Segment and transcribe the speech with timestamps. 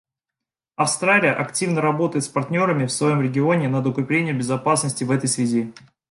[0.77, 5.75] Австралия активно работает с партнерами в своем регионе над укреплением безопасности в этой связи.